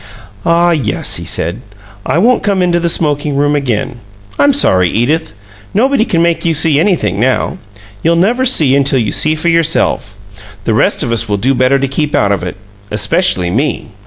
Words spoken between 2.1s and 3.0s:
won't come into the